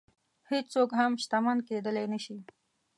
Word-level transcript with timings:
هېڅوک 0.51 0.89
هم 0.99 1.11
شتمن 1.23 1.57
کېدلی 1.67 2.05
نه 2.13 2.19
شي. 2.23 2.37